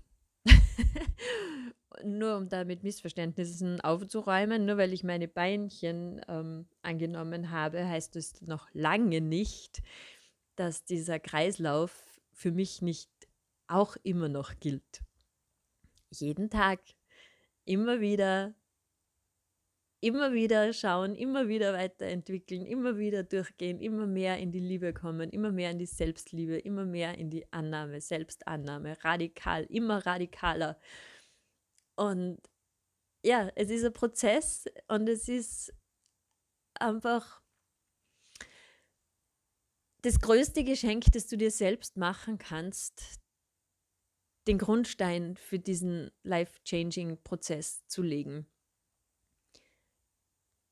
nur 2.04 2.36
um 2.36 2.48
damit 2.48 2.82
Missverständnissen 2.82 3.80
aufzuräumen, 3.80 4.66
nur 4.66 4.78
weil 4.78 4.92
ich 4.92 5.04
meine 5.04 5.28
Beinchen 5.28 6.20
ähm, 6.26 6.66
angenommen 6.82 7.50
habe, 7.50 7.86
heißt 7.86 8.16
es 8.16 8.42
noch 8.42 8.68
lange 8.72 9.20
nicht, 9.20 9.80
dass 10.56 10.84
dieser 10.84 11.20
Kreislauf 11.20 12.20
für 12.32 12.50
mich 12.50 12.82
nicht 12.82 13.11
auch 13.72 13.96
immer 14.02 14.28
noch 14.28 14.58
gilt. 14.60 15.02
Jeden 16.10 16.50
Tag, 16.50 16.80
immer 17.64 18.00
wieder, 18.00 18.54
immer 20.00 20.32
wieder 20.32 20.72
schauen, 20.72 21.14
immer 21.14 21.48
wieder 21.48 21.72
weiterentwickeln, 21.72 22.66
immer 22.66 22.98
wieder 22.98 23.22
durchgehen, 23.22 23.80
immer 23.80 24.06
mehr 24.06 24.38
in 24.38 24.52
die 24.52 24.60
Liebe 24.60 24.92
kommen, 24.92 25.30
immer 25.30 25.52
mehr 25.52 25.70
in 25.70 25.78
die 25.78 25.86
Selbstliebe, 25.86 26.58
immer 26.58 26.84
mehr 26.84 27.16
in 27.18 27.30
die 27.30 27.50
Annahme, 27.52 28.00
Selbstannahme, 28.00 29.02
radikal, 29.04 29.64
immer 29.64 30.04
radikaler. 30.04 30.78
Und 31.94 32.40
ja, 33.24 33.50
es 33.54 33.70
ist 33.70 33.84
ein 33.84 33.92
Prozess 33.92 34.64
und 34.88 35.08
es 35.08 35.28
ist 35.28 35.72
einfach 36.74 37.40
das 40.02 40.18
größte 40.18 40.64
Geschenk, 40.64 41.04
das 41.12 41.28
du 41.28 41.36
dir 41.36 41.52
selbst 41.52 41.96
machen 41.96 42.38
kannst, 42.38 43.21
den 44.46 44.58
Grundstein 44.58 45.36
für 45.36 45.58
diesen 45.58 46.10
life-changing-Prozess 46.22 47.86
zu 47.86 48.02
legen. 48.02 48.46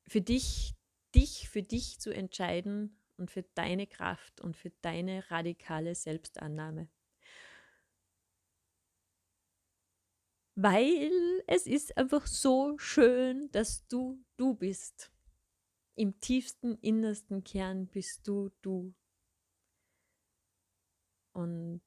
Für 0.06 0.20
dich, 0.20 0.74
dich 1.14 1.48
für 1.48 1.62
dich 1.62 2.00
zu 2.00 2.12
entscheiden 2.12 2.98
und 3.16 3.30
für 3.30 3.42
deine 3.54 3.87
Kraft 3.87 4.40
und 4.40 4.56
für 4.56 4.70
deine 4.80 5.30
radikale 5.30 5.94
Selbstannahme. 5.94 6.88
Weil 10.56 11.11
es 11.46 11.66
ist 11.66 11.96
einfach 11.96 12.26
so 12.26 12.76
schön, 12.78 13.50
dass 13.52 13.87
du 13.87 14.22
du 14.37 14.54
bist. 14.54 15.11
Im 15.94 16.18
tiefsten, 16.20 16.76
innersten 16.83 17.44
Kern 17.44 17.87
bist 17.87 18.26
du 18.26 18.50
du. 18.61 18.94
Und 21.33 21.83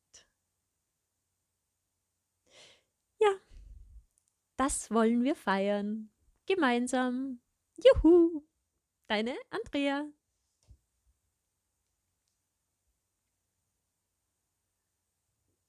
ja, 3.19 3.29
das 4.57 4.91
wollen 4.91 5.23
wir 5.23 5.35
feiern. 5.35 6.09
Gemeinsam. 6.45 7.39
Juhu! 7.77 8.43
Deine 9.07 9.35
Andrea. 9.49 10.05